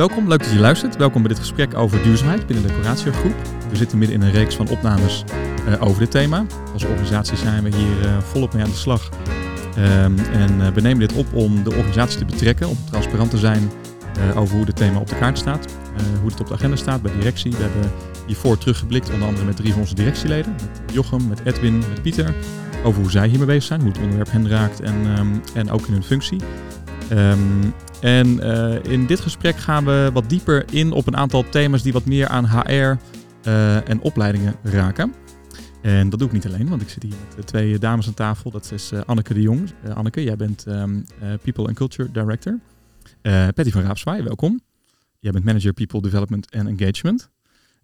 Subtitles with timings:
[0.00, 0.96] Welkom, leuk dat je luistert.
[0.96, 3.12] Welkom bij dit gesprek over duurzaamheid binnen de Coratio.
[3.70, 5.24] We zitten midden in een reeks van opnames
[5.68, 6.44] uh, over dit thema.
[6.72, 9.08] Als organisatie zijn we hier uh, volop mee aan de slag.
[9.78, 13.38] Um, en uh, we nemen dit op om de organisatie te betrekken, om transparant te
[13.38, 13.70] zijn
[14.36, 15.72] over hoe dit thema op de kaart staat,
[16.20, 17.50] hoe het op de agenda staat bij directie.
[17.50, 17.92] We hebben
[18.26, 22.34] hiervoor teruggeblikt, onder andere met drie van onze directieleden, met Jochem, met Edwin, met Pieter,
[22.84, 25.86] over hoe zij hiermee bezig zijn, hoe het onderwerp hen raakt en, um, en ook
[25.86, 26.40] in hun functie.
[27.12, 31.82] Um, en uh, in dit gesprek gaan we wat dieper in op een aantal thema's
[31.82, 35.14] die wat meer aan HR uh, en opleidingen raken.
[35.82, 38.50] En dat doe ik niet alleen, want ik zit hier met twee dames aan tafel.
[38.50, 39.70] Dat is Anneke de Jong.
[39.94, 41.04] Anneke, jij bent um,
[41.42, 42.58] People and Culture Director.
[43.54, 44.60] Patty van Raapswaai, welkom.
[45.18, 47.30] Jij bent Manager People Development and Engagement.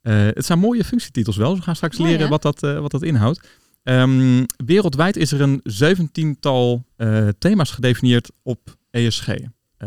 [0.02, 3.02] het zijn mooie functietitels wel, dus we gaan straks Mooi, leren wat dat, wat dat
[3.02, 3.48] inhoudt.
[3.82, 6.84] Um, wereldwijd is er een zeventiental
[7.38, 9.36] thema's gedefinieerd op ESG.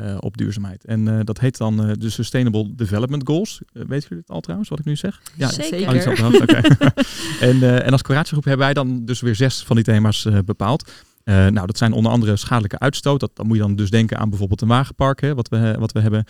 [0.03, 0.85] Uh, op duurzaamheid.
[0.85, 3.61] En uh, dat heet dan uh, de Sustainable Development Goals.
[3.71, 5.21] weet jullie het al trouwens, wat ik nu zeg?
[5.35, 6.23] Ja, zeker.
[6.23, 6.33] Oh.
[6.41, 6.63] Okay.
[7.49, 10.91] en, en als coratiegroep hebben wij dan dus weer zes van die thema's bepaald.
[11.23, 13.19] nou, dat zijn onder andere schadelijke uitstoot.
[13.19, 15.91] Dat, dan moet je dan dus denken aan bijvoorbeeld een wagenpark, hè, wat, we, wat
[15.91, 16.25] we hebben.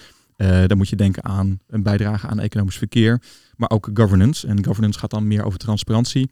[0.68, 3.22] dan moet je denken aan een bijdrage aan economisch verkeer.
[3.56, 4.48] Maar ook governance.
[4.48, 6.30] En governance gaat dan meer over transparantie.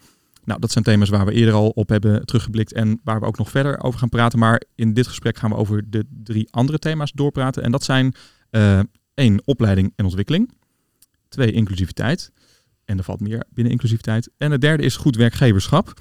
[0.47, 3.37] Nou, dat zijn thema's waar we eerder al op hebben teruggeblikt en waar we ook
[3.37, 4.39] nog verder over gaan praten.
[4.39, 7.63] Maar in dit gesprek gaan we over de drie andere thema's doorpraten.
[7.63, 8.15] En dat zijn
[8.51, 8.79] uh,
[9.13, 10.51] één, opleiding en ontwikkeling.
[11.29, 12.31] Twee, inclusiviteit.
[12.85, 14.29] En er valt meer binnen inclusiviteit.
[14.37, 15.93] En het derde is goed werkgeverschap.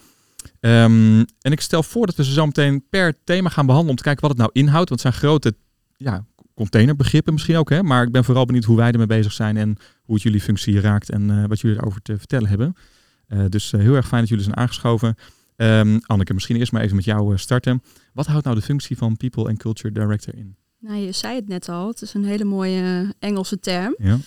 [0.61, 3.97] Um, en ik stel voor dat we ze zo meteen per thema gaan behandelen om
[3.97, 4.89] te kijken wat het nou inhoudt.
[4.89, 5.55] Want het zijn grote
[5.97, 6.25] ja,
[6.55, 7.71] containerbegrippen misschien ook.
[7.71, 7.83] Hè?
[7.83, 10.81] Maar ik ben vooral benieuwd hoe wij ermee bezig zijn en hoe het jullie functie
[10.81, 12.77] raakt en uh, wat jullie erover te vertellen hebben.
[13.29, 15.17] Uh, dus uh, heel erg fijn dat jullie zijn aangeschoven.
[15.57, 17.83] Um, Anneke, misschien eerst maar even met jou uh, starten.
[18.13, 20.57] Wat houdt nou de functie van People and Culture Director in?
[20.79, 23.95] Nou, je zei het net al, het is een hele mooie Engelse term.
[23.99, 24.19] Ja.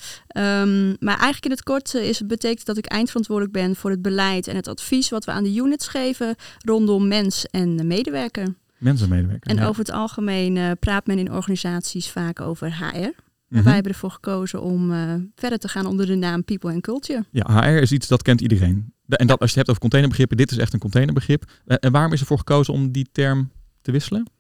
[0.62, 4.02] Um, maar eigenlijk in het kort is het betekent dat ik eindverantwoordelijk ben voor het
[4.02, 8.56] beleid en het advies wat we aan de units geven rondom mens en medewerker.
[8.78, 9.52] Mens en medewerker.
[9.52, 9.68] En ja.
[9.68, 13.29] over het algemeen praat men in organisaties vaak over HR.
[13.50, 13.64] Mhm.
[13.64, 17.26] Wij hebben ervoor gekozen om uh, verder te gaan onder de naam People and Culture.
[17.32, 18.94] Ja, HR is iets dat kent iedereen.
[19.06, 21.44] De, en dat, als je het hebt over containerbegrippen, dit is echt een containerbegrip.
[21.66, 23.52] Uh, en waarom is ervoor gekozen om die term
[23.82, 24.32] te wisselen?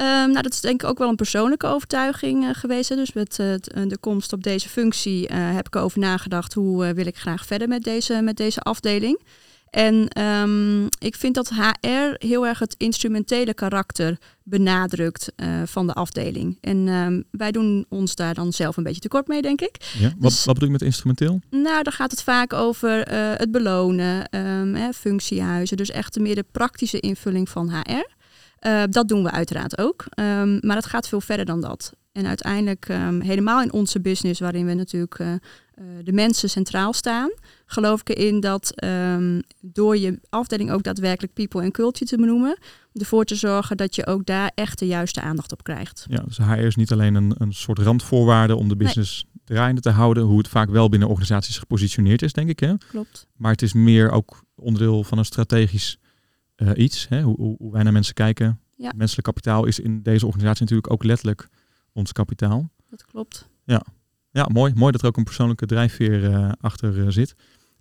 [0.00, 2.88] Um, nou, dat is denk ik ook wel een persoonlijke overtuiging uh, geweest.
[2.88, 2.96] Hè.
[2.96, 3.54] Dus met uh,
[3.88, 7.68] de komst op deze functie uh, heb ik over nagedacht hoe wil ik graag verder
[7.68, 9.20] met deze, met deze afdeling.
[9.70, 15.92] En um, ik vind dat HR heel erg het instrumentele karakter benadrukt uh, van de
[15.92, 16.58] afdeling.
[16.60, 19.92] En um, wij doen ons daar dan zelf een beetje tekort mee, denk ik.
[19.98, 21.40] Ja, wat, dus, wat bedoel je met instrumenteel?
[21.50, 25.76] Nou, dan gaat het vaak over uh, het belonen, um, hè, functiehuizen.
[25.76, 28.14] Dus echt meer de praktische invulling van HR.
[28.66, 30.04] Uh, dat doen we uiteraard ook.
[30.60, 31.92] Maar het gaat veel verder dan dat.
[32.16, 35.38] En uiteindelijk, um, helemaal in onze business, waarin we natuurlijk uh, uh,
[36.04, 37.30] de mensen centraal staan,
[37.66, 42.58] geloof ik erin dat um, door je afdeling ook daadwerkelijk people en culture te benoemen,
[42.92, 46.06] ervoor te zorgen dat je ook daar echt de juiste aandacht op krijgt.
[46.08, 49.42] Ja, dus HR is niet alleen een, een soort randvoorwaarde om de business nee.
[49.44, 52.60] draaiende te houden, hoe het vaak wel binnen organisaties gepositioneerd is, denk ik.
[52.60, 52.74] Hè?
[52.88, 53.26] Klopt.
[53.36, 55.98] Maar het is meer ook onderdeel van een strategisch
[56.56, 57.22] uh, iets, hè?
[57.22, 58.60] Hoe, hoe wij naar mensen kijken.
[58.76, 58.92] Ja.
[58.96, 61.48] Menselijk kapitaal is in deze organisatie natuurlijk ook letterlijk
[61.96, 62.70] ons kapitaal.
[62.90, 63.48] Dat klopt.
[63.64, 63.82] Ja,
[64.30, 64.72] ja mooi.
[64.74, 67.34] Mooi dat er ook een persoonlijke drijfveer uh, achter uh, zit.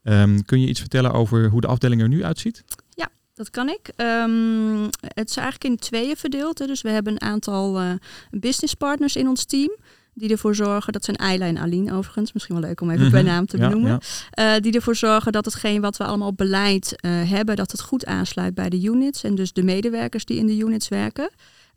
[0.04, 2.64] Um, kun je iets vertellen over hoe de afdeling er nu uitziet?
[2.90, 3.92] Ja, dat kan ik.
[3.98, 6.60] Um, het is eigenlijk in tweeën verdeeld.
[6.60, 6.66] Hè.
[6.66, 7.92] Dus we hebben een aantal uh,
[8.32, 9.76] business partners in ons team.
[10.14, 13.12] Die ervoor zorgen, dat zijn Ayla en Aline overigens, misschien wel leuk om even mm
[13.12, 13.24] -hmm.
[13.24, 14.00] bij naam te ja, benoemen.
[14.32, 14.56] Ja.
[14.56, 17.82] Uh, die ervoor zorgen dat hetgeen wat we allemaal op beleid uh, hebben, dat het
[17.82, 19.24] goed aansluit bij de units.
[19.24, 21.30] En dus de medewerkers die in de units werken.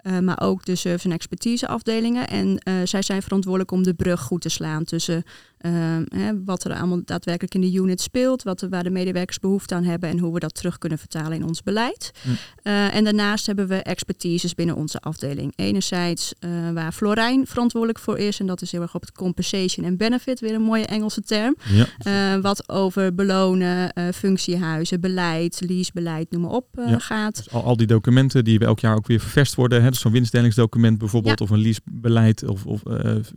[0.03, 2.28] Uh, maar ook de service- en expertise afdelingen.
[2.28, 5.25] En uh, zij zijn verantwoordelijk om de brug goed te slaan tussen
[5.60, 5.72] uh,
[6.04, 9.84] hè, wat er allemaal daadwerkelijk in de unit speelt, wat waar de medewerkers behoefte aan
[9.84, 12.10] hebben en hoe we dat terug kunnen vertalen in ons beleid.
[12.22, 12.36] Mm.
[12.72, 15.52] en daarnaast hebben we expertises binnen onze afdeling.
[15.56, 16.32] Enerzijds
[16.75, 20.40] waar Florijn verantwoordelijk voor is, en dat is heel erg op het compensation en benefit,
[20.40, 21.56] weer een mooie Engelse term.
[22.04, 22.40] Ja.
[22.40, 26.99] wat over belonen, functiehuizen, beleid, leasebeleid, noem maar op ja.
[26.99, 27.37] gaat.
[27.37, 29.82] Dus al, al die documenten die elk jaar ook weer ververst worden.
[29.82, 29.90] Hè?
[29.90, 31.44] Dus zo'n winstdelingsdocument bijvoorbeeld, Ja.
[31.44, 32.81] of een leasebeleid of, of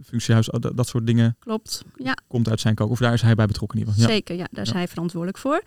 [0.06, 1.36] functiehuis, dat, dat soort dingen.
[1.40, 2.11] Klopt, ja.
[2.28, 2.92] Komt uit zijn koker.
[2.94, 4.16] Of daar is hij bij betrokken in ieder geval.
[4.16, 4.18] Ja.
[4.20, 4.76] Zeker, ja, daar is Ja.
[4.76, 5.62] hij verantwoordelijk voor.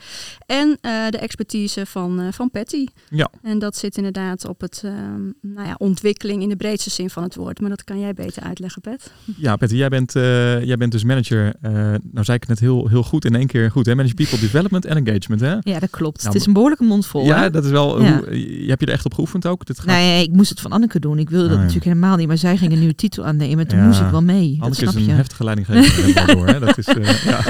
[0.47, 2.87] En uh, de expertise van, uh, van Patty.
[3.11, 3.31] Ja.
[3.43, 7.23] En dat zit inderdaad op het um, nou ja, ontwikkeling in de breedste zin van
[7.23, 7.61] het woord.
[7.61, 9.13] Maar dat kan jij beter uitleggen, Pet.
[9.37, 10.23] Ja, Petter, jij bent, uh,
[10.65, 11.55] jij bent dus manager.
[11.61, 13.87] nou zei ik het net heel, heel goed in één keer goed.
[13.87, 13.95] Hè?
[13.95, 15.41] Manager People Development en Engagement.
[15.41, 15.57] Hè?
[15.73, 16.17] Ja, dat klopt.
[16.23, 17.25] Nou, het is een behoorlijke mond vol.
[17.25, 17.51] Ja, hè?
[17.51, 18.03] dat is wel.
[18.03, 18.17] Ja.
[18.19, 19.67] Hoe, je heb je er echt op geoefend ook?
[19.67, 19.87] Dit gaat...
[19.87, 21.19] Nee, ik moest het van Anneke doen.
[21.19, 21.67] Ik wilde dat Ah, ja.
[21.67, 23.67] natuurlijk helemaal niet, maar zij ging een nieuwe titel aannemen.
[23.69, 23.87] Toen Ja.
[23.87, 24.51] moest ik wel mee.
[24.53, 25.13] Dat Anneke snap is een je.
[25.13, 26.59] heftige leidinggever Hè?
[26.61, 27.41] Dat is, eh, ja.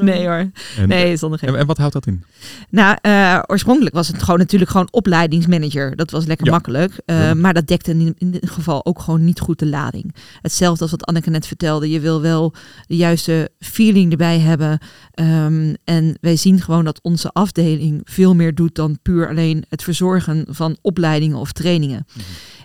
[0.00, 0.50] Nee hoor.
[0.76, 1.48] En, Nee, zonder geen.
[1.48, 2.24] en, en wat houdt dat in?
[2.70, 5.96] Nou, eh, oorspronkelijk was het gewoon natuurlijk gewoon opleidingsmanager.
[5.96, 6.52] Dat was lekker Ja.
[6.52, 6.92] makkelijk.
[7.04, 7.34] Eh, Ja.
[7.34, 10.14] Maar dat dekte in, in dit geval ook gewoon niet goed de lading.
[10.42, 11.90] Hetzelfde als wat Anneke net vertelde.
[11.90, 12.54] Je wil wel
[12.86, 14.78] de juiste feeling erbij hebben.
[15.14, 19.82] Ehm, en wij zien gewoon dat onze afdeling veel meer doet dan puur alleen het
[19.82, 22.06] verzorgen van opleidingen of trainingen.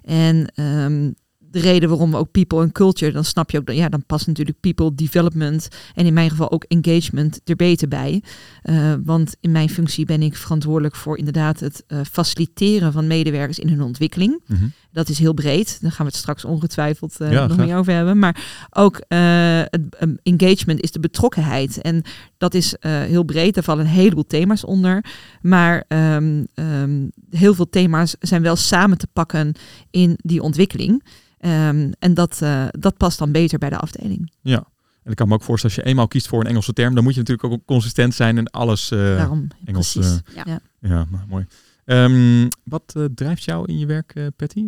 [0.04, 1.12] En ehm,
[1.52, 4.04] de reden waarom we ook people en culture, dan snap je ook, dat ja, dan
[4.06, 8.24] past natuurlijk people development en in mijn geval ook engagement er beter bij.
[8.62, 13.60] Eh, want in mijn functie ben ik verantwoordelijk voor inderdaad het eh, faciliteren van medewerkers
[13.60, 14.42] in hun ontwikkeling.
[14.48, 14.66] Mhm.
[14.92, 15.78] Dat is heel breed.
[15.82, 18.20] Daar gaan we het straks ongetwijfeld eh, Ja, nog meer over hebben.
[18.20, 21.82] Maar ook het ehm, engagement is de betrokkenheid.
[21.82, 22.04] En
[22.38, 23.54] dat is heel breed.
[23.54, 25.06] Daar vallen een heleboel thema's onder.
[25.42, 29.54] Maar ehm, ehm, heel veel thema's zijn wel samen te pakken
[29.90, 31.04] in die ontwikkeling.
[31.42, 34.32] Ehm, en dat, eh, dat past dan beter bij de afdeling.
[34.42, 34.64] Ja.
[35.04, 37.04] En ik kan me ook voorstellen, als je eenmaal kiest voor een Engelse term, dan
[37.04, 38.92] moet je natuurlijk ook consistent zijn en alles.
[38.92, 40.12] eh, Daarom, Engels, precies.
[40.26, 40.44] eh, Ja.
[40.46, 40.60] Ja.
[40.80, 41.46] ja, nou, mooi.
[41.86, 44.68] Ehm, wat eh, drijft jou in je werk, Patty?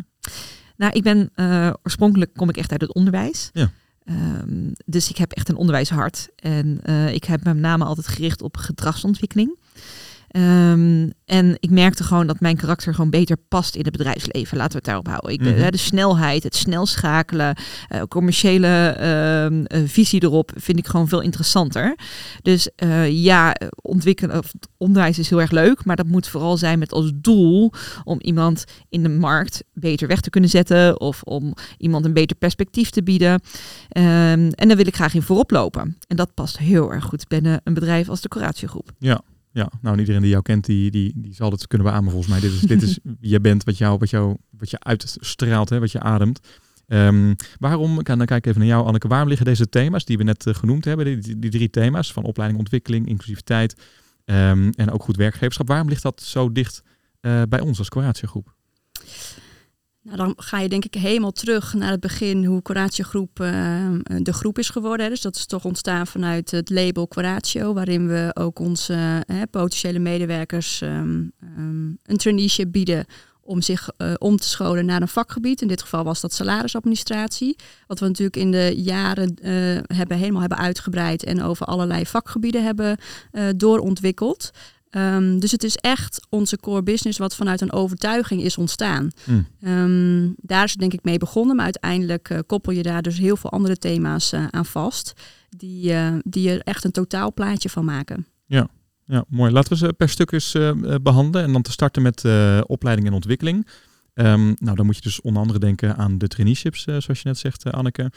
[0.78, 3.50] Nou, ik ben eh, oorspronkelijk kom ik echt uit het onderwijs.
[3.54, 3.72] Ja.
[4.04, 6.30] Ehm, dus ik heb echt een onderwijshart.
[6.36, 9.58] En eh, ik heb me met name altijd gericht op gedragsontwikkeling.
[10.33, 14.57] Ehm, en ik merkte gewoon dat mijn karakter gewoon beter past in het bedrijfsleven.
[14.57, 15.31] Laten we het daarop houden.
[15.31, 15.63] Ik, Mhm.
[15.63, 17.56] de, de snelheid, het snel schakelen,
[17.88, 21.95] eh, commerciële ehm, eh, visie erop vind ik gewoon veel interessanter.
[22.41, 26.79] Dus eh, ja, ontwikkelen, of onderwijs is heel erg leuk, maar dat moet vooral zijn
[26.79, 27.71] met als doel
[28.03, 32.36] om iemand in de markt beter weg te kunnen zetten of om iemand een beter
[32.36, 33.41] perspectief te bieden.
[33.89, 35.97] Ehm, en daar wil ik graag in voorop lopen.
[36.07, 38.91] En dat past heel erg goed binnen een bedrijf als de Coratio Groep.
[39.53, 42.39] Ja, nou, iedereen die jou kent, die, die, die zal het kunnen beamen volgens mij.
[42.39, 45.79] Dit is, dit is wie je bent, wat, jou, wat, jou, wat je uitstraalt, hè,
[45.79, 46.39] wat je ademt.
[46.88, 50.23] Ehm, waarom, dan kijk ik even naar jou Anneke, waarom liggen deze thema's die we
[50.23, 53.75] net eh, genoemd hebben, die, die, die drie thema's van opleiding, ontwikkeling, inclusiviteit
[54.25, 56.83] ehm, en ook goed werkgeverschap, waarom ligt dat zo dicht
[57.19, 58.55] eh, bij ons als Groep?
[60.03, 63.89] Nou, dan ga je denk ik helemaal terug naar het begin hoe Coratio Groep eh,
[64.17, 65.09] de groep is geworden.
[65.09, 70.00] Dus dat is toch ontstaan vanuit het label Coratio, waarin we ook onze eh, potentiële
[70.00, 73.05] medewerkers ehm, ehm, een traineeship bieden
[73.41, 75.61] om zich eh, om te scholen naar een vakgebied.
[75.61, 77.55] In dit geval was dat salarisadministratie.
[77.88, 79.33] Wat we natuurlijk in de jaren
[79.95, 82.97] hebben, helemaal hebben uitgebreid en over allerlei vakgebieden hebben
[83.55, 84.51] doorontwikkeld.
[84.94, 89.10] Ehm, dus het is echt onze core business wat vanuit een overtuiging is ontstaan.
[89.25, 89.48] Mm.
[89.62, 93.18] Ehm, daar is het denk ik mee begonnen, maar uiteindelijk eh, koppel je daar dus
[93.18, 95.13] heel veel andere thema's eh, aan vast,
[95.50, 98.25] die, eh, die er echt een totaalplaatje van maken.
[99.06, 99.51] Ja, mooi.
[99.51, 101.48] Laten we ze per stuk eens eh, eh, behandelen.
[101.48, 102.25] En dan te starten met
[102.68, 103.68] opleiding en ontwikkeling.
[104.13, 107.38] Ehm, nou, dan moet je dus onder andere denken aan de traineeships, zoals je net
[107.38, 108.12] zegt, Anneke.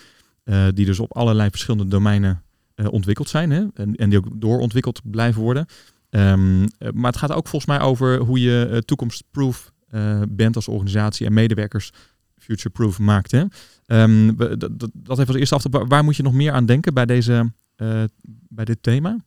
[0.74, 2.42] Die dus op allerlei verschillende domeinen
[2.90, 3.50] ontwikkeld zijn.
[3.50, 3.64] Hè?
[3.74, 5.66] En, en die ook doorontwikkeld blijven worden.
[6.10, 10.56] Ehm, eh, maar het gaat ook volgens mij over hoe je eh, toekomstproof eh, bent
[10.56, 11.92] als organisatie en medewerkers
[12.38, 13.30] future-proof maakt.
[13.30, 13.44] Hè?
[13.86, 14.34] Ehm,
[14.96, 15.64] dat, heeft als eerste af.
[15.88, 17.52] Waar, moet je nog meer aan denken bij, deze,
[18.48, 19.24] bij dit thema?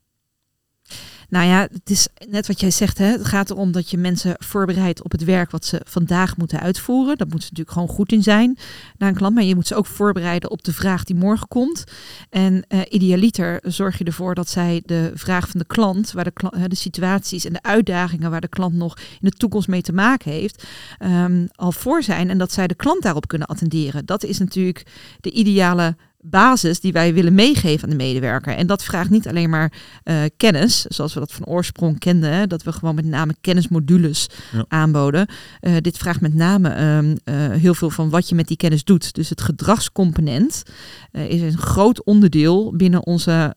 [1.30, 2.98] Nou ja, het is net wat jij zegt.
[2.98, 3.06] Hè?
[3.06, 7.18] Het gaat erom dat je mensen voorbereidt op het werk wat ze vandaag moeten uitvoeren.
[7.18, 8.57] Dat moet ze natuurlijk gewoon goed in zijn
[8.98, 9.36] naar een klant.
[9.36, 11.83] Maar je moet ze ook voorbereiden op de vraag die morgen komt.
[12.30, 16.31] En eh, idealiter zorg je ervoor dat zij de vraag van de klant, waar de,
[16.31, 19.81] kla- hè, de situaties en de uitdagingen waar de klant nog in de toekomst mee
[19.81, 20.64] te maken heeft,
[20.98, 22.30] ehm, al voor zijn.
[22.30, 24.06] En dat zij de klant daarop kunnen attenderen.
[24.06, 24.86] Dat is natuurlijk
[25.21, 28.56] de ideale basis die wij willen meegeven aan de medewerker.
[28.56, 29.73] En dat vraagt niet alleen maar
[30.04, 34.28] eh, kennis, zoals we dat van oorsprong kenden, hè, dat we gewoon met name kennismodules
[34.52, 34.66] Ja.
[34.68, 35.28] aanboden.
[35.59, 38.83] Eh, dit vraagt met name ehm, eh, heel veel van wat je met die kennis
[38.83, 39.14] doet.
[39.14, 40.64] Dus het gedragscomponent
[41.11, 43.54] is een groot onderdeel binnen onze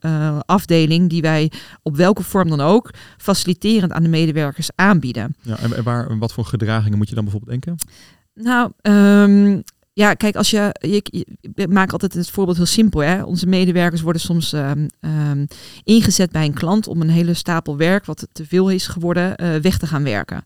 [0.47, 1.51] afdeling, die wij
[1.83, 5.37] op welke vorm dan ook faciliterend aan de medewerkers aanbieden.
[5.43, 7.87] Ja, en, en waar, wat voor gedragingen moet je dan bijvoorbeeld denken?
[8.35, 9.61] Nou, ehm,
[9.95, 13.01] ja, kijk, als je, je, maak altijd het voorbeeld heel simpel.
[13.01, 13.23] Hè?
[13.23, 15.47] Onze medewerkers worden soms ehm, ehm,
[15.85, 19.55] ingezet bij een klant om een hele stapel werk, wat te veel is geworden, eh,
[19.55, 20.43] weg te gaan werken.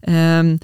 [0.00, 0.56] Ehm,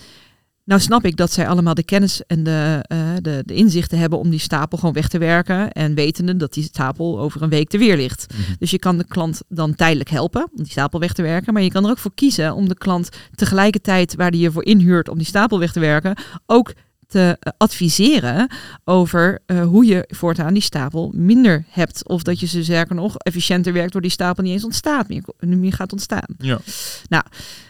[0.65, 4.19] nou snap ik dat zij allemaal de kennis en de, eh, de, de inzichten hebben
[4.19, 5.73] om die stapel gewoon weg te werken.
[5.73, 8.35] En wetende dat die stapel over een week er weer ligt.
[8.59, 11.53] Dus je kan de klant dan tijdelijk helpen om die stapel weg te werken.
[11.53, 14.65] Maar je kan er ook voor kiezen om de klant tegelijkertijd waar die je voor
[14.65, 16.17] inhuurt om die stapel weg te werken,
[16.47, 16.73] ook
[17.09, 18.51] te eh, adviseren
[18.85, 22.09] over eh, hoe je voortaan die stapel minder hebt.
[22.09, 25.23] Of dat je ze zeker nog efficiënter werkt door die stapel niet eens ontstaat meer,
[25.39, 26.35] meer gaat ontstaan.
[26.39, 26.61] Ja.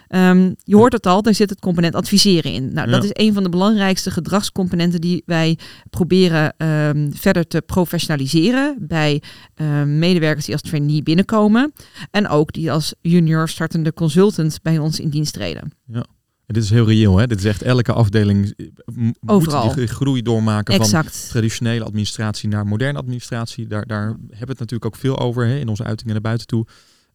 [0.09, 2.73] Ehm, je hoort het al, daar zit het component adviseren in.
[2.73, 5.59] Nou, dat is een van de belangrijkste gedragscomponenten die wij
[5.90, 9.23] proberen ehm, verder te professionaliseren bij
[9.54, 11.73] ehm, medewerkers die als trainee binnenkomen.
[12.11, 15.73] En ook die als junior startende consultant bij ons in dienst treden.
[15.87, 16.07] Ja.
[16.52, 17.26] Dit is heel reëel, hè?
[17.26, 18.55] Dit is echt elke afdeling
[19.26, 19.64] Overal.
[19.64, 21.17] moet die groei doormaken exact.
[21.17, 23.67] van traditionele administratie naar moderne administratie.
[23.67, 26.47] Daar, daar hebben we het natuurlijk ook veel over hè, in onze uitingen naar buiten
[26.47, 26.67] toe.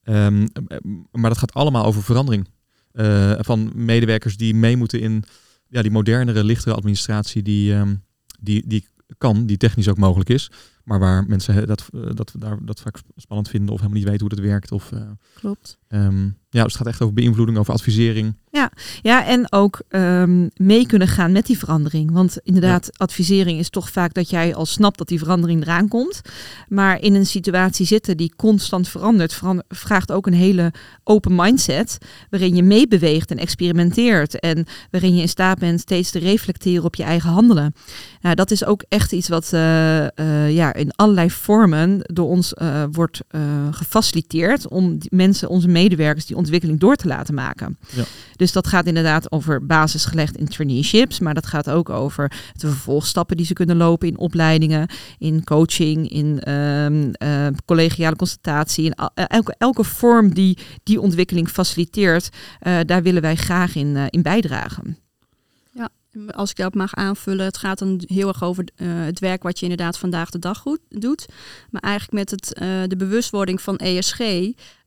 [0.03, 0.47] Um,
[1.11, 2.47] maar dat gaat allemaal over verandering.
[2.93, 5.23] Uh, van medewerkers die mee moeten in
[5.67, 8.03] ja, die modernere, lichtere administratie die, um,
[8.39, 8.87] die, die
[9.17, 10.51] kan, die technisch ook mogelijk is.
[10.83, 14.27] Maar waar mensen dat, uh, dat, daar, dat vaak spannend vinden of helemaal niet weten
[14.27, 14.71] hoe dat werkt.
[14.71, 15.01] Of, uh,
[15.33, 15.77] Klopt.
[15.87, 18.35] Um, ja, dus het gaat echt over beïnvloeding, over advisering.
[18.55, 22.11] Ja, ja en ook um, mee kunnen gaan met die verandering.
[22.11, 22.91] Want inderdaad, ja.
[22.97, 26.21] advisering is toch vaak dat jij al snapt dat die verandering eraan komt.
[26.67, 31.97] Maar in een situatie zitten die constant verandert, verander, vraagt ook een hele open mindset.
[32.29, 34.39] Waarin je meebeweegt en experimenteert.
[34.39, 37.73] En waarin je in staat bent steeds te reflecteren op je eigen handelen.
[38.21, 42.53] Nou, dat is ook echt iets wat uh, uh, ja, in allerlei vormen door ons
[42.61, 43.21] uh, wordt
[43.71, 44.67] gefaciliteerd.
[44.67, 47.77] Om mensen, onze medewerkers, die ontwikkeling door te laten maken.
[47.95, 48.03] Ja.
[48.43, 52.67] Dus dat gaat inderdaad over basis gelegd in traineeships, maar dat gaat ook over de
[52.67, 58.93] vervolgstappen die ze kunnen lopen in opleidingen, in coaching, in um, uh, collegiale consultatie, in
[59.13, 62.29] elke, elke vorm die die ontwikkeling faciliteert,
[62.61, 64.97] uh, daar willen wij graag in, uh, in bijdragen.
[65.71, 65.89] Ja,
[66.31, 69.65] als ik dat mag aanvullen, het gaat dan heel erg over het werk wat je
[69.65, 71.25] inderdaad vandaag de dag goed doet.
[71.69, 72.57] Maar eigenlijk met het,
[72.89, 74.19] de bewustwording van ESG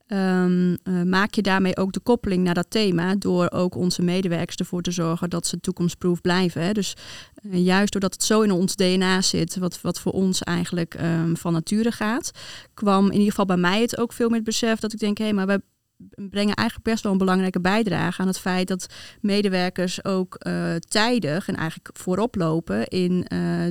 [0.08, 4.56] Um, uh, maak je daarmee ook de koppeling naar dat thema door ook onze medewerkers
[4.56, 6.62] ervoor te zorgen dat ze toekomstproof blijven.
[6.62, 6.72] Hè.
[6.72, 6.96] Dus
[7.42, 11.36] uh, juist doordat het zo in ons DNA zit, wat, wat voor ons eigenlijk um,
[11.36, 12.30] van nature gaat,
[12.75, 15.18] kwam in ieder geval bij mij het ook veel met het besef dat ik denk,
[15.18, 15.62] hé, hey, maar we
[16.28, 18.86] brengen eigenlijk best wel een belangrijke bijdrage aan het feit dat
[19.20, 23.20] medewerkers ook uh, tijdig en eigenlijk voorop lopen in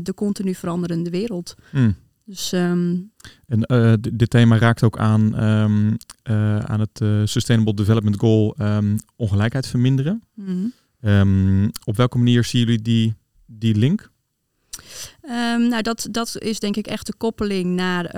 [0.04, 1.56] de continu veranderende wereld.
[1.72, 1.96] Mm.
[2.26, 3.12] Dus, um...
[3.48, 5.98] En uh, dit thema raakt ook aan, um,
[6.30, 10.24] uh, aan het uh, Sustainable Development Goal um, ongelijkheid verminderen.
[10.34, 11.72] Mm -hmm.
[11.84, 13.16] op welke manier zien jullie die,
[13.46, 14.14] die link?
[15.58, 18.12] Nou, dat, dat is denk ik echt de koppeling naar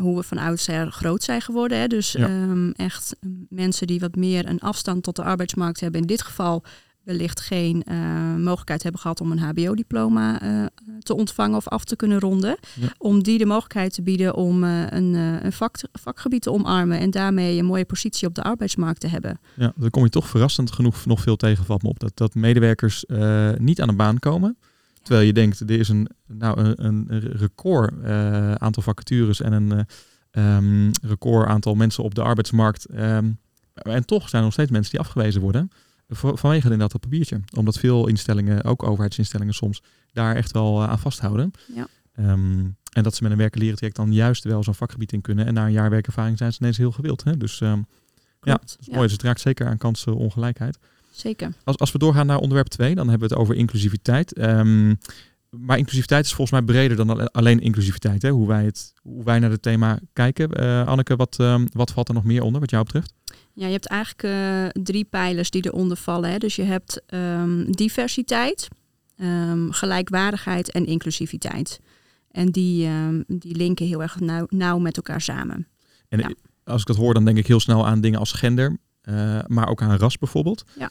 [0.00, 1.78] hoe we van oudsher groot zijn geworden.
[1.78, 1.86] Hè.
[1.86, 2.54] Dus ja.
[2.72, 3.16] echt
[3.48, 6.00] mensen die wat meer een afstand tot de arbeidsmarkt hebben.
[6.00, 6.64] In dit geval
[7.04, 10.66] wellicht geen uh, mogelijkheid hebben gehad om een HBO-diploma uh,
[10.98, 12.56] te ontvangen of af te kunnen ronden.
[12.80, 12.88] Ja.
[12.98, 17.10] Om die de mogelijkheid te bieden om uh, een, een vak, vakgebied te omarmen en
[17.10, 19.38] daarmee een mooie positie op de arbeidsmarkt te hebben.
[19.54, 22.00] Ja, dan kom je toch verrassend genoeg nog veel tegen, valt me op.
[22.00, 23.04] Dat, dat medewerkers
[23.58, 24.56] niet aan de baan komen.
[25.02, 27.92] Terwijl je denkt, er is een, nou, een, een record
[28.58, 29.86] aantal vacatures en een
[30.30, 32.86] um, record aantal mensen op de arbeidsmarkt.
[32.98, 33.38] Um,
[33.74, 35.70] en toch zijn er nog steeds mensen die afgewezen worden
[36.08, 37.40] vanwege inderdaad dat papiertje.
[37.56, 39.82] Omdat veel instellingen, ook overheidsinstellingen soms,
[40.12, 41.50] daar echt wel uh, aan vasthouden.
[41.74, 41.86] Ja.
[42.18, 45.20] Um, en dat ze met een werken leren traject dan juist wel zo'n vakgebied in
[45.20, 45.46] kunnen.
[45.46, 47.24] En na een jaar werkervaring zijn ze ineens heel gewild.
[47.24, 47.36] Hè?
[47.36, 47.86] Dus um,
[48.40, 49.02] ja, dat is mooi.
[49.02, 50.78] Dus het raakt zeker aan kansenongelijkheid.
[51.10, 51.52] Zeker.
[51.64, 54.38] Als, als we doorgaan naar onderwerp 2, dan hebben we het over inclusiviteit.
[54.38, 54.98] Um,
[55.58, 58.22] maar inclusiviteit is volgens mij breder dan alleen inclusiviteit.
[58.22, 58.30] Hè?
[58.30, 60.62] Hoe, wij het, hoe wij naar het thema kijken.
[60.62, 63.14] Uh, Anneke, wat, um, wat valt er nog meer onder wat jou betreft?
[63.52, 66.30] Ja, je hebt eigenlijk uh, drie pijlers die eronder vallen.
[66.30, 66.38] Hè.
[66.38, 68.68] Dus je hebt um, diversiteit,
[69.16, 71.80] um, gelijkwaardigheid en inclusiviteit.
[72.30, 75.66] En die, um, die linken heel erg nauw, nauw met elkaar samen.
[76.08, 76.34] En ja.
[76.64, 79.68] als ik dat hoor, dan denk ik heel snel aan dingen als gender, uh, maar
[79.68, 80.64] ook aan ras bijvoorbeeld.
[80.78, 80.90] Ja.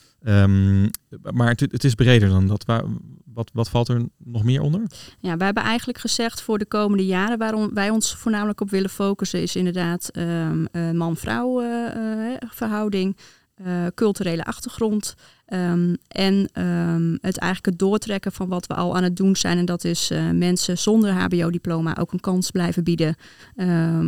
[1.31, 2.65] maar het, het, is breder dan dat.
[2.65, 2.83] Waar,
[3.33, 4.81] wat, wat valt er nog meer onder?
[5.19, 8.89] Ja, wij hebben eigenlijk gezegd voor de komende jaren waarom wij ons voornamelijk op willen
[8.89, 11.69] focussen is inderdaad um, uh, man-vrouw uh,
[12.39, 13.17] verhouding,
[13.65, 15.15] uh, culturele achtergrond
[15.47, 19.57] um, en um, het eigenlijk het doortrekken van wat we al aan het doen zijn
[19.57, 23.15] en dat is uh, mensen zonder HBO-diploma ook een kans blijven bieden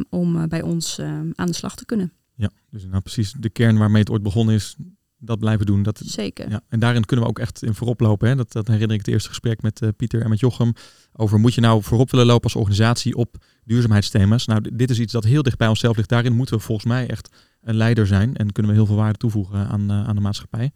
[0.09, 0.99] om uh, bij ons
[1.35, 2.11] aan de slag te kunnen.
[2.35, 4.75] Ja, dus nou precies de kern waarmee het ooit begonnen is,
[5.17, 5.83] dat blijven doen.
[5.83, 6.49] Dat, Zeker.
[6.49, 8.27] Ja, en daarin kunnen we ook echt in voorop lopen.
[8.27, 8.35] Hè?
[8.35, 10.73] Dat, dat herinner ik het eerste gesprek met uh, Pieter en met Jochem.
[11.13, 14.45] Over moet je nou voorop willen lopen als organisatie op duurzaamheidsthema's.
[14.45, 16.09] Nou, dit is iets dat heel dicht bij onszelf ligt.
[16.09, 18.35] Daarin moeten we volgens mij echt een leider zijn.
[18.35, 20.71] En kunnen we heel veel waarde toevoegen aan, uh, aan de maatschappij.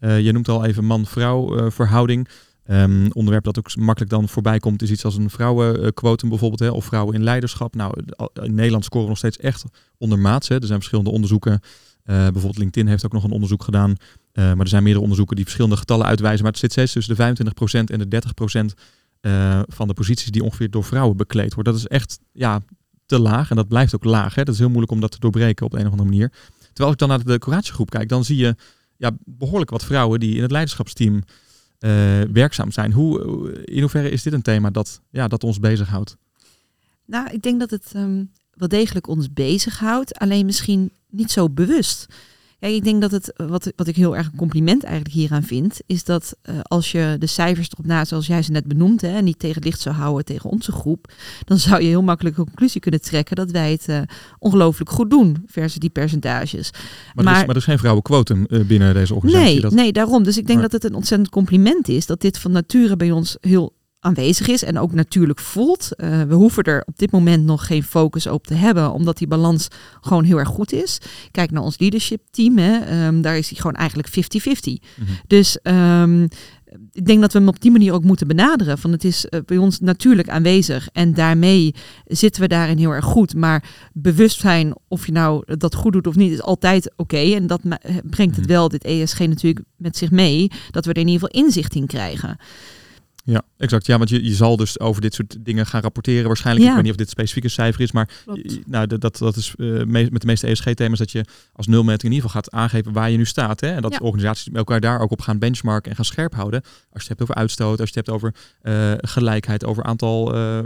[0.00, 2.28] Uh, je noemt al even man-vrouw verhouding.
[2.70, 6.60] Um, onderwerp dat ook makkelijk dan voorbij komt is iets als een vrouwenquotum bijvoorbeeld.
[6.60, 7.74] Hè, of vrouwen in leiderschap.
[7.74, 8.02] Nou,
[8.42, 9.64] in Nederland scoren we nog steeds echt
[9.98, 10.48] ondermaats.
[10.48, 10.54] Hè.
[10.54, 11.52] Er zijn verschillende onderzoeken.
[11.52, 11.60] Uh,
[12.04, 13.90] bijvoorbeeld LinkedIn heeft ook nog een onderzoek gedaan.
[13.90, 13.94] Uh,
[14.34, 16.42] maar er zijn meerdere onderzoeken die verschillende getallen uitwijzen.
[16.42, 17.44] Maar het zit steeds tussen de
[17.82, 18.22] 25% en de
[18.70, 18.80] 30%
[19.20, 21.72] uh, van de posities die ongeveer door vrouwen bekleed worden.
[21.72, 22.60] Dat is echt ja,
[23.06, 23.50] te laag.
[23.50, 24.34] En dat blijft ook laag.
[24.34, 24.42] Hè.
[24.42, 26.32] Dat is heel moeilijk om dat te doorbreken op een of andere manier.
[26.72, 28.54] Terwijl ik dan naar de decoratiegroep kijk, dan zie je
[28.96, 31.22] ja, behoorlijk wat vrouwen die in het leiderschapsteam
[31.78, 32.92] eh, werkzaam zijn.
[32.92, 36.16] Hoe, in hoeverre is dit een thema dat, ja, dat ons bezighoudt?
[37.04, 42.06] Nou, ik denk dat het ehm, wel degelijk ons bezighoudt, alleen misschien niet zo bewust.
[42.60, 45.80] Kijk, ik denk dat het, wat, wat ik heel erg een compliment eigenlijk hieraan vind,
[45.86, 49.20] is dat uh, als je de cijfers erop na, zoals jij ze net benoemd, hè,
[49.22, 51.12] niet tegen licht zou houden tegen onze groep,
[51.44, 54.00] dan zou je heel makkelijk een conclusie kunnen trekken dat wij het uh,
[54.38, 56.70] ongelooflijk goed doen, versus die percentages.
[57.14, 59.52] Maar, maar, er, is, maar er is geen vrouwenquotum uh, binnen deze organisatie.
[59.52, 59.72] Nee, dat...
[59.72, 60.22] nee, daarom.
[60.22, 60.68] Dus ik denk maar...
[60.68, 64.62] dat het een ontzettend compliment is dat dit van nature bij ons heel aanwezig is
[64.62, 65.88] en ook natuurlijk voelt.
[65.96, 69.26] Uh, we hoeven er op dit moment nog geen focus op te hebben, omdat die
[69.26, 69.68] balans
[70.00, 70.98] gewoon heel erg goed is.
[71.30, 74.12] Kijk naar ons leadership team, hè, um, daar is die gewoon eigenlijk 50-50.
[74.12, 75.16] Mm -hmm.
[75.26, 76.28] Dus um,
[76.92, 78.78] ik denk dat we hem op die manier ook moeten benaderen.
[78.78, 81.74] Van het is uh, bij ons natuurlijk aanwezig en daarmee
[82.04, 83.34] zitten we daarin heel erg goed.
[83.34, 87.02] Maar bewustzijn of je nou dat goed doet of niet is altijd oké.
[87.02, 87.34] Okay.
[87.34, 87.60] En dat
[88.10, 91.44] brengt het wel, dit ESG natuurlijk met zich mee, dat we er in ieder geval
[91.44, 92.36] inzicht in krijgen.
[93.30, 93.86] Ja, exact.
[93.86, 96.26] Ja, want je, je zal dus over dit soort dingen gaan rapporteren.
[96.26, 96.70] Waarschijnlijk, ja.
[96.70, 99.84] ik weet niet of dit specifieke cijfer is, maar je, nou, dat, dat is uh,
[99.84, 103.10] me, met de meeste ESG-thema's dat je als nulmeting in ieder geval gaat aangeven waar
[103.10, 103.60] je nu staat.
[103.60, 103.68] Hè?
[103.68, 103.98] En dat ja.
[103.98, 106.60] organisaties elkaar daar ook op gaan benchmarken en gaan scherp houden.
[106.62, 110.34] Als je het hebt over uitstoot, als je het hebt over uh, gelijkheid, over aantal
[110.34, 110.58] uh,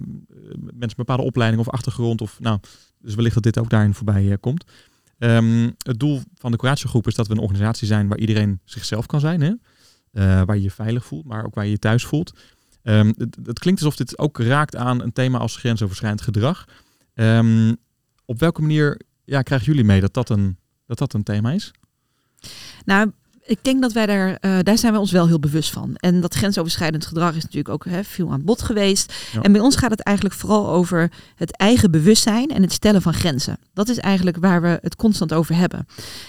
[0.48, 2.20] mensen met bepaalde opleiding of achtergrond.
[2.20, 2.58] Of, nou,
[3.00, 4.64] dus wellicht dat dit ook daarin voorbij komt.
[5.18, 9.06] Um, het doel van de curatiegroep is dat we een organisatie zijn waar iedereen zichzelf
[9.06, 9.40] kan zijn.
[9.40, 9.52] Hè?
[10.12, 12.32] Uh, waar je je veilig voelt, maar ook waar je je thuis voelt.
[12.82, 16.64] Um, het, het, klinkt alsof dit ook raakt aan een thema als grensoverschrijdend gedrag.
[17.14, 17.76] Um,
[18.24, 21.72] op welke manier ja, krijgen jullie mee dat dat een, dat dat een thema is?
[22.84, 23.12] Nou,
[23.44, 25.94] ik denk dat wij daar, uh, daar zijn we ons wel heel bewust van.
[25.96, 29.14] En dat grensoverschrijdend gedrag is natuurlijk ook hè, veel aan bod geweest.
[29.32, 29.42] Ja.
[29.42, 33.14] En bij ons gaat het eigenlijk vooral over het eigen bewustzijn en het stellen van
[33.14, 33.58] grenzen.
[33.72, 35.86] Dat is eigenlijk waar we het constant over hebben.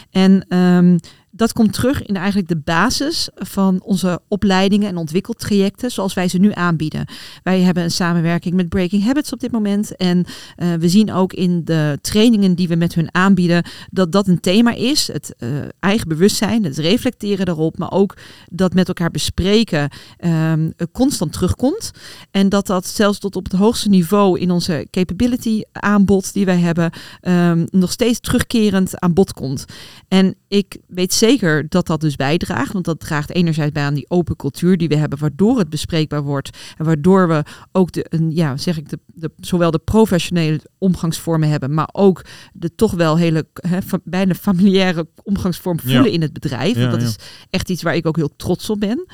[0.10, 1.00] En um,
[1.44, 6.38] dat komt terug in eigenlijk de basis van onze opleidingen en ontwikkeltrajecten zoals wij ze
[6.38, 7.06] nu aanbieden.
[7.44, 9.96] Wij hebben een samenwerking met Breaking Habits op dit moment.
[9.96, 14.28] En uh, we zien ook in de trainingen die we met hun aanbieden dat dat
[14.28, 15.08] een thema is.
[15.08, 18.18] Het uh, eigen bewustzijn, het reflecteren daarop, maar ook
[18.50, 19.90] dat met elkaar bespreken
[20.26, 21.92] um, constant terugkomt.
[22.32, 26.60] En dat dat zelfs tot op het hoogste niveau in onze capability aanbod die wij
[26.60, 29.66] hebben, um, nog steeds terugkerend aan bod komt.
[30.08, 31.32] En ik weet zeker
[31.70, 32.74] dat dat dus bijdraagt.
[32.74, 36.24] Want dat draagt enerzijds bij aan die open cultuur die we hebben, waardoor het bespreekbaar
[36.24, 36.58] wordt.
[36.78, 41.50] En waardoor we ook de, een, ja, zeg ik, de, de, zowel de professionele omgangsvormen
[41.50, 43.48] hebben, maar ook de toch wel hele
[43.86, 46.12] fa bijna familiaire omgangsvorm voelen ja.
[46.12, 46.76] in het bedrijf.
[46.76, 47.14] Want dat ja, ja.
[47.18, 49.06] is echt iets waar ik ook heel trots op ben.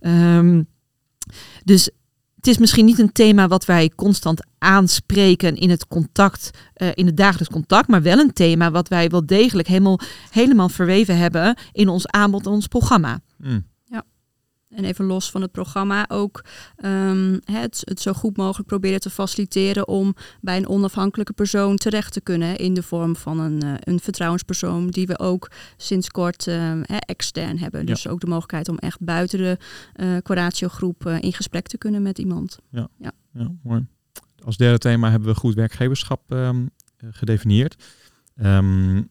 [0.00, 0.68] Um,
[1.64, 1.90] dus
[2.38, 7.06] het is misschien niet een thema wat wij constant aanspreken in het contact, uh, in
[7.06, 11.56] het dagelijks contact, maar wel een thema wat wij wel degelijk helemaal, helemaal verweven hebben
[11.72, 13.20] in ons aanbod en ons programma.
[13.36, 13.64] Mm.
[14.68, 16.44] En even los van het programma ook
[16.84, 22.12] um, het, het zo goed mogelijk proberen te faciliteren om bij een onafhankelijke persoon terecht
[22.12, 26.46] te kunnen in de vorm van een, uh, een vertrouwenspersoon die we ook sinds kort
[26.46, 27.86] uh, extern hebben.
[27.86, 29.58] Dus ook de mogelijkheid om echt buiten de
[29.96, 32.58] uh, Coratio-groep uh, in gesprek te kunnen met iemand.
[32.70, 33.12] Ja, ja.
[33.32, 33.86] ja mooi.
[34.44, 36.70] Als derde thema hebben we goed werkgeverschap um,
[37.10, 37.84] gedefinieerd.
[38.42, 39.10] Um,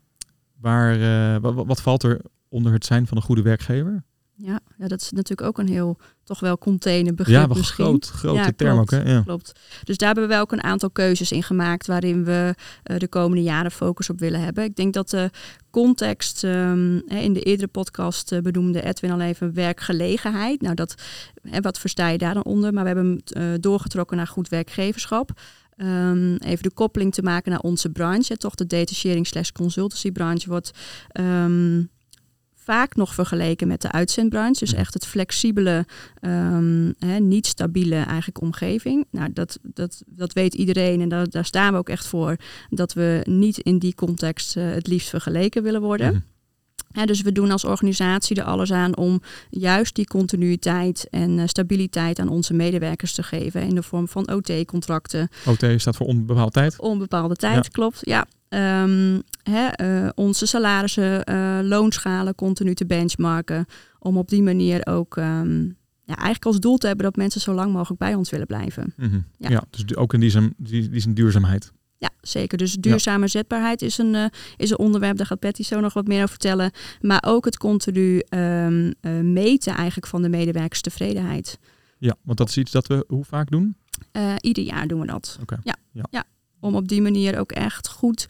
[0.59, 4.03] waar, wat, wat valt er onder het zijn van een goede werkgever?
[4.39, 7.85] Ja, ja, dat is natuurlijk ook een heel toch wel containerbegrip ja, wel misschien.
[7.85, 9.03] groot, grote ja, term klopt, ook.
[9.03, 9.11] Hè?
[9.11, 9.21] Ja.
[9.21, 9.59] Klopt.
[9.83, 13.43] Dus daar hebben we ook een aantal keuzes in gemaakt waarin we uh, de komende
[13.43, 14.63] jaren focus op willen hebben.
[14.63, 15.29] Ik denk dat de
[15.69, 20.61] context um, in de eerdere podcast uh, benoemde Edwin al even werkgelegenheid.
[20.61, 20.95] Nou, dat,
[21.41, 22.73] hè, wat versta je daar dan onder?
[22.73, 25.31] Maar we hebben hem uh, doorgetrokken naar goed werkgeverschap.
[25.77, 28.37] Um, even de koppeling te maken naar onze branche.
[28.37, 30.71] Toch de detachering slash consultancy branche wordt...
[31.19, 31.89] Um,
[32.67, 34.59] vaak nog vergeleken met de uitzendbranche.
[34.59, 35.85] Dus echt het flexibele,
[36.21, 39.05] um, hè, niet stabiele eigenlijk omgeving.
[39.11, 42.35] Nou, dat, dat, dat weet iedereen en daar, daar staan we ook echt voor.
[42.69, 46.13] Dat we niet in die context uh, het liefst vergeleken willen worden.
[46.13, 47.05] Mm.
[47.05, 52.19] Dus we doen als organisatie er alles aan om juist die continuïteit en uh, stabiliteit
[52.19, 55.29] aan onze medewerkers te geven in de vorm van OT-contracten.
[55.45, 56.79] OT staat voor onbepaalde tijd?
[56.79, 57.71] Onbepaalde tijd, ja.
[57.71, 57.99] klopt.
[58.01, 59.69] Ja, um, hè,
[60.03, 63.65] uh, onze salarissen, uh, loonschalen continu te benchmarken.
[63.99, 67.53] Om op die manier ook um, ja, eigenlijk als doel te hebben dat mensen zo
[67.53, 68.93] lang mogelijk bij ons willen blijven.
[68.97, 69.25] Mm -hmm.
[69.37, 69.49] ja.
[69.49, 69.63] ja.
[69.69, 71.71] dus ook in die zin, die, die zin duurzaamheid.
[71.97, 72.57] Ja, zeker.
[72.57, 73.27] Dus duurzame ja.
[73.27, 74.25] zetbaarheid is een, uh,
[74.57, 76.71] is een onderwerp, daar gaat Patty zo nog wat meer over vertellen.
[77.01, 81.59] Maar ook het continu um, uh, meten eigenlijk van de medewerkerstevredenheid.
[81.97, 83.75] Ja, want dat is iets dat we hoe vaak doen?
[84.11, 85.37] Uh, ieder jaar doen we dat.
[85.41, 85.59] Okay.
[85.63, 85.75] Ja.
[85.91, 86.05] ja.
[86.09, 86.23] ja.
[86.59, 88.25] Om op die manier ook echt goed.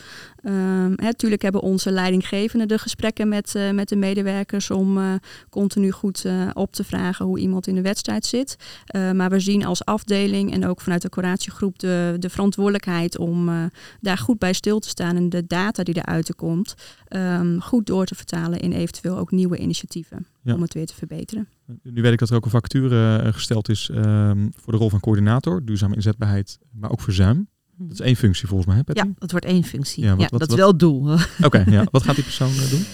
[0.95, 5.13] Natuurlijk hebben onze leidinggevenden de gesprekken met, uh, met de medewerkers om uh,
[5.49, 8.55] continu goed uh, op te vragen hoe iemand in de wedstrijd zit.
[8.93, 13.69] maar we zien als afdeling en ook vanuit de curatiegroep de, de verantwoordelijkheid om
[14.01, 16.75] daar goed bij stil te staan en de data die eruit komt
[17.09, 20.53] um, goed door te vertalen in eventueel ook nieuwe initiatieven ja.
[20.53, 21.47] om het weer te verbeteren.
[21.83, 24.99] Nu weet ik dat er ook een vacature gesteld is um, voor de rol van
[24.99, 27.47] coördinator, duurzame inzetbaarheid, maar ook verzuim.
[27.77, 30.03] Dat is één functie volgens mij, hè, Ja, dat wordt één functie.
[30.03, 31.11] Ja, wat, dat is wel het doel.
[31.43, 31.85] Oké, ja.
[31.91, 32.85] wat gaat die persoon uh, doen?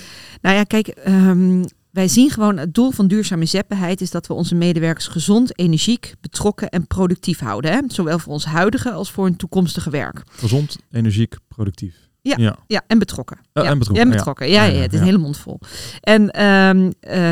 [0.41, 4.33] Nou ja, kijk, um, wij zien gewoon het doel van duurzame inzetbaarheid is dat we
[4.33, 7.71] onze medewerkers gezond, energiek, betrokken en productief houden.
[7.71, 7.79] Hè?
[7.87, 10.23] Zowel voor ons huidige als voor hun toekomstige werk.
[10.29, 11.95] Gezond, energiek, productief.
[12.21, 12.57] Ja, ja.
[12.67, 13.37] ja en betrokken.
[13.37, 14.05] Uh, ja, en betrokken.
[14.05, 14.49] En betrokken.
[14.49, 15.59] Ja, ja, het is een hele mond vol.
[16.01, 16.91] En um, uh,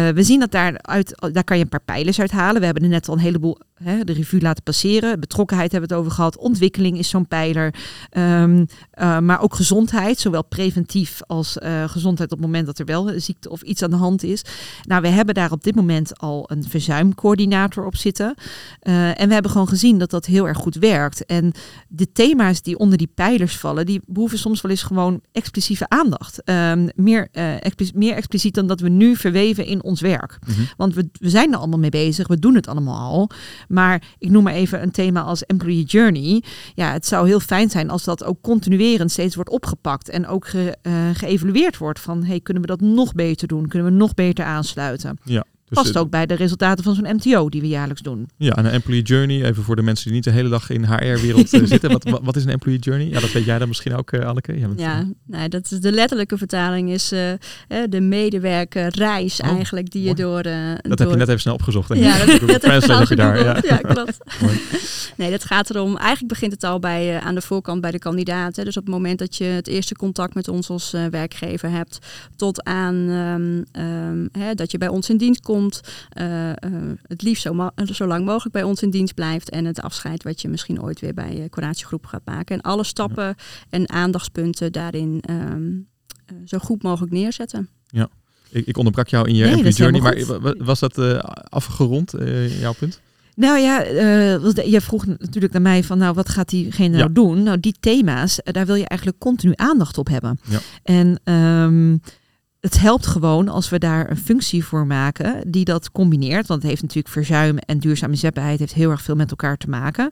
[0.09, 2.59] we zien dat daaruit, daar kan je een paar pijlers uit halen.
[2.59, 5.19] We hebben er net al een heleboel hè, de revue laten passeren.
[5.19, 6.37] Betrokkenheid hebben we het over gehad.
[6.37, 7.73] Ontwikkeling is zo'n pijler.
[8.17, 8.65] Um,
[9.01, 13.11] uh, maar ook gezondheid, zowel preventief als uh, gezondheid op het moment dat er wel
[13.15, 14.41] ziekte of iets aan de hand is.
[14.83, 18.33] Nou, we hebben daar op dit moment al een verzuimcoördinator op zitten.
[18.81, 21.25] en we hebben gewoon gezien dat dat heel erg goed werkt.
[21.25, 21.51] En
[21.87, 26.49] de thema's die onder die pijlers vallen, die behoeven soms wel eens gewoon expliciete aandacht.
[26.49, 27.27] Um, meer,
[27.59, 30.39] expliciet, meer expliciet dan dat we nu verweven in ons werk.
[30.47, 30.67] Mm -hmm.
[30.77, 33.29] Want we, we zijn er allemaal mee bezig, we doen het allemaal al.
[33.71, 36.43] Maar ik noem maar even een thema als employee journey.
[36.75, 40.47] Ja, het zou heel fijn zijn als dat ook continuerend steeds wordt opgepakt en ook
[40.47, 43.67] ge, uh, geëvalueerd wordt van hey, kunnen we dat nog beter doen?
[43.67, 45.17] Kunnen we nog beter aansluiten?
[45.23, 45.43] Ja.
[45.71, 48.29] Dus Past ook bij de resultaten van zo'n MTO die we jaarlijks doen.
[48.38, 50.86] Ja, en een employee journey, even voor de mensen die niet de hele dag in
[50.86, 51.91] HR-wereld uh, zitten.
[51.91, 53.07] Wat, wat, is een employee journey?
[53.07, 54.60] Ja, dat weet jij dan misschien ook, uh, Anneke.
[54.60, 57.19] Ja, ja nee, dat is de letterlijke vertaling is uh,
[57.89, 60.15] de medewerkerreis oh, eigenlijk die mooi.
[60.15, 60.43] je door...
[60.43, 60.97] dat door...
[60.97, 61.88] heb je net even snel opgezocht.
[61.88, 62.47] Denk ja, ik.
[62.47, 63.43] dat, dat heb je daar.
[63.43, 64.17] Ja, ja klopt.
[65.17, 68.65] nee, dat gaat erom, eigenlijk begint het al bij, aan de voorkant bij de kandidaten.
[68.65, 71.99] Dus op het moment dat je het eerste contact met ons als werkgever hebt,
[72.36, 75.60] tot aan um, um, hè, dat je bij ons in dienst komt...
[75.67, 76.54] Uh, uh,
[77.04, 79.50] het liefst zo, zo, lang mogelijk bij ons in dienst blijft.
[79.50, 82.56] En het afscheid wat je misschien ooit weer bij je curatiegroep gaat maken.
[82.56, 83.36] En alle stappen ja.
[83.69, 85.88] en aandachtspunten daarin um,
[86.32, 87.69] uh, zo goed mogelijk neerzetten.
[87.88, 88.10] Ja,
[88.50, 90.97] ik, ik onderbrak jou in je nee, journey, maar was dat
[91.50, 92.13] afgerond,
[92.60, 93.02] jouw punt?
[93.36, 97.00] Nou ja, uh, je vroeg natuurlijk naar mij van, nou, wat gaat diegene ja.
[97.00, 97.43] nou doen?
[97.43, 100.39] Nou, die thema's, daar wil je eigenlijk continu aandacht op hebben.
[100.50, 100.60] Ja.
[100.84, 102.02] En um,
[102.62, 106.47] het helpt gewoon als we daar een functie voor maken die dat combineert.
[106.47, 109.69] Want het heeft natuurlijk verzuim en duurzame zetbaarheid heeft heel erg veel met elkaar te
[109.69, 110.12] maken.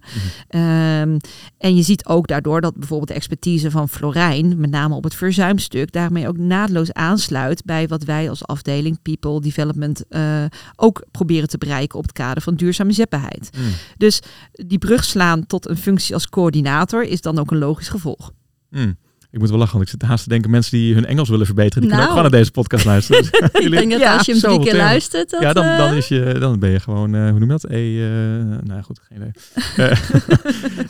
[0.49, 1.11] Mm-hmm.
[1.11, 1.19] Um,
[1.57, 5.15] en je ziet ook daardoor dat bijvoorbeeld de expertise van Florijn, met name op het
[5.15, 11.49] verzuimstuk, daarmee ook naadloos aansluit bij wat wij als afdeling People Development uh, ook proberen
[11.49, 13.49] te bereiken op het kader van duurzame zetbaarheid.
[13.57, 13.63] Mm.
[13.97, 18.31] Dus die brug slaan tot een functie als coördinator is dan ook een logisch gevolg.
[18.69, 18.95] Mm.
[19.31, 21.45] Ik moet wel lachen, want ik zit haast te denken, mensen die hun Engels willen
[21.45, 22.01] verbeteren, die nou.
[22.01, 23.23] kunnen ook gewoon naar deze podcast luisteren.
[23.65, 26.07] ik denk dat ja, als je hem drie keer luistert, dat, ja, dan, dan, is
[26.07, 27.71] je, dan ben je gewoon, uh, hoe noem je dat?
[27.71, 29.31] E, uh, nou goed, geen idee.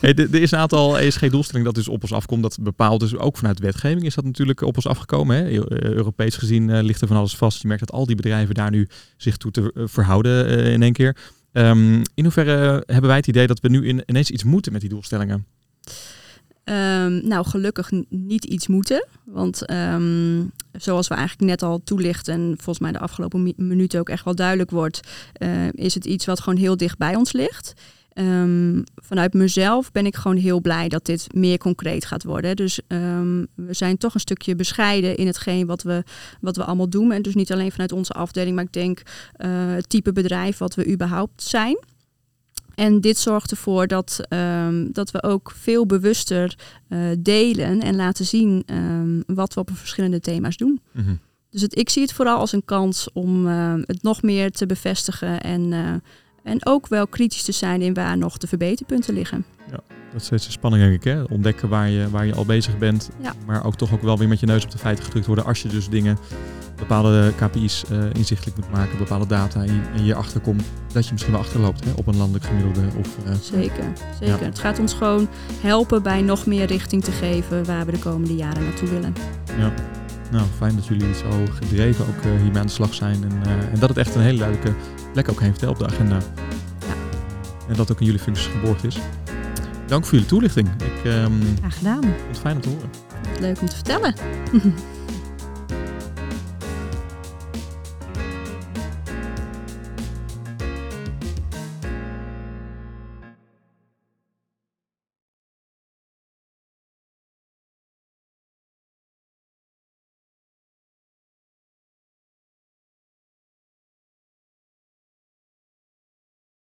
[0.00, 3.36] hey, er is een aantal ESG-doelstellingen dat dus op ons afkomt, dat bepaalt dus ook
[3.36, 5.36] vanuit wetgeving is dat natuurlijk op ons afgekomen.
[5.36, 5.50] Hè?
[5.82, 7.62] Europees gezien uh, ligt er van alles vast.
[7.62, 11.16] Je merkt dat al die bedrijven daar nu zich toe te verhouden in één keer.
[11.52, 14.80] Um, in hoeverre hebben wij het idee dat we nu in, ineens iets moeten met
[14.80, 15.46] die doelstellingen?
[16.64, 19.06] Um, nou, gelukkig niet iets moeten.
[19.24, 24.00] Want um, zoals we eigenlijk net al toelichten, en volgens mij de afgelopen mi minuten
[24.00, 25.00] ook echt wel duidelijk wordt,
[25.42, 27.72] uh, is het iets wat gewoon heel dicht bij ons ligt.
[28.14, 32.56] Um, vanuit mezelf ben ik gewoon heel blij dat dit meer concreet gaat worden.
[32.56, 32.80] Dus
[33.54, 36.04] we zijn toch een stukje bescheiden in hetgeen wat we,
[36.40, 37.12] wat we allemaal doen.
[37.12, 39.02] En dus niet alleen vanuit onze afdeling, maar ik denk
[39.38, 41.78] uh, het type bedrijf wat we überhaupt zijn.
[42.74, 48.24] En dit zorgt ervoor dat, um, dat we ook veel bewuster uh, delen en laten
[48.24, 50.80] zien um, wat we op verschillende thema's doen.
[50.92, 51.18] Mm -hmm.
[51.50, 54.66] Dus het, ik zie het vooral als een kans om uh, het nog meer te
[54.66, 55.92] bevestigen en, uh,
[56.42, 59.44] en ook wel kritisch te zijn in waar nog de verbeterpunten liggen.
[59.70, 59.80] Ja,
[60.12, 61.04] dat is steeds de spanning denk ik.
[61.04, 61.22] Hè?
[61.22, 63.32] Ontdekken waar je, waar je al bezig bent, ja.
[63.46, 65.62] maar ook toch ook wel weer met je neus op de feiten gedrukt worden als
[65.62, 66.18] je dus dingen
[66.76, 71.42] bepaalde KPI's uh, inzichtelijk moet maken, bepaalde data en, je achterkomt dat je misschien wel
[71.42, 72.80] achterloopt hè, op een landelijk gemiddelde.
[72.98, 73.84] Of, uh, zeker,
[74.20, 74.40] zeker.
[74.40, 74.44] Ja.
[74.44, 75.28] Het gaat ons gewoon
[75.60, 79.14] helpen bij nog meer richting te geven waar we de komende jaren naartoe willen.
[79.58, 79.72] Ja,
[80.30, 83.78] nou fijn dat jullie zo gedreven ook uh, hiermee aan de slag zijn en, en
[83.78, 84.74] dat het echt een hele duidelijke
[85.12, 86.16] plek ook heeft hè, op de agenda.
[86.78, 86.94] Ja.
[87.68, 88.98] En dat ook in jullie functies geborgd is.
[89.90, 90.68] Dank voor jullie toelichting.
[90.68, 92.02] Ik, um, Graag gedaan.
[92.02, 92.90] Vond het fijn om te horen.
[93.40, 94.14] Leuk om te vertellen.